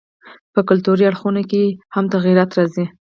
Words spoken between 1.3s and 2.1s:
کښي ئې هم